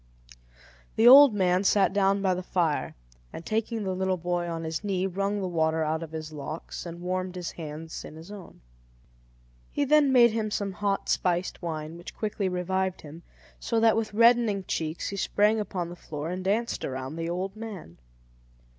[0.95, 2.95] The old man sat down by the fire,
[3.31, 6.87] and taking the little boy on his knee, wrung the water out of his locks
[6.87, 8.61] and warmed his hands in his own.
[9.69, 13.21] He then made him some hot spiced wine, which quickly revived him;
[13.59, 17.55] so that with reddening cheeks, he sprang upon the floor and danced around the old
[17.55, 17.99] man.